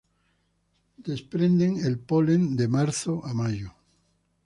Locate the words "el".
1.85-1.99